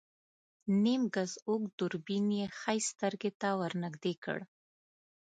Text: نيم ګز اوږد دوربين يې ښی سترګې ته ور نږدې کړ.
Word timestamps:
نيم 0.83 1.01
ګز 1.15 1.31
اوږد 1.47 1.71
دوربين 1.79 2.25
يې 2.39 2.45
ښی 2.59 2.77
سترګې 2.89 3.31
ته 3.39 3.49
ور 3.59 3.73
نږدې 3.83 4.13
کړ. 4.23 4.39